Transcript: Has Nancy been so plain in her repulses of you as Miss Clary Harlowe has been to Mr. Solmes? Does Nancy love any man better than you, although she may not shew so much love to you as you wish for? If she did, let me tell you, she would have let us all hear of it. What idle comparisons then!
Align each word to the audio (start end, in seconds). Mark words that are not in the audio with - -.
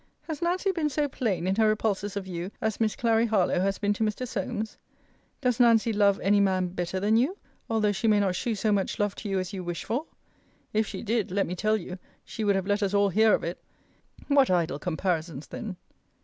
Has 0.23 0.41
Nancy 0.41 0.71
been 0.71 0.89
so 0.89 1.07
plain 1.07 1.45
in 1.45 1.57
her 1.57 1.67
repulses 1.67 2.17
of 2.17 2.25
you 2.25 2.49
as 2.59 2.79
Miss 2.79 2.95
Clary 2.95 3.27
Harlowe 3.27 3.59
has 3.59 3.77
been 3.77 3.93
to 3.93 4.03
Mr. 4.03 4.27
Solmes? 4.27 4.75
Does 5.41 5.59
Nancy 5.59 5.93
love 5.93 6.19
any 6.21 6.39
man 6.39 6.69
better 6.69 6.99
than 6.99 7.17
you, 7.17 7.37
although 7.69 7.91
she 7.91 8.07
may 8.07 8.19
not 8.19 8.33
shew 8.33 8.55
so 8.55 8.71
much 8.71 8.97
love 8.97 9.13
to 9.17 9.29
you 9.29 9.37
as 9.37 9.53
you 9.53 9.63
wish 9.63 9.83
for? 9.83 10.07
If 10.73 10.87
she 10.87 11.03
did, 11.03 11.29
let 11.29 11.45
me 11.45 11.53
tell 11.55 11.77
you, 11.77 11.99
she 12.25 12.43
would 12.43 12.55
have 12.55 12.65
let 12.65 12.81
us 12.81 12.95
all 12.95 13.09
hear 13.09 13.35
of 13.35 13.43
it. 13.43 13.63
What 14.27 14.49
idle 14.49 14.79
comparisons 14.79 15.45
then! 15.45 15.75